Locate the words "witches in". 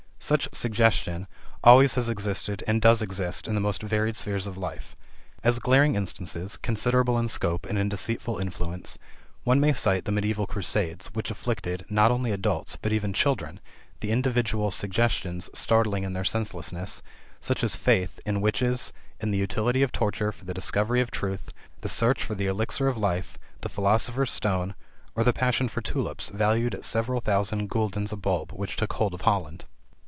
18.41-19.31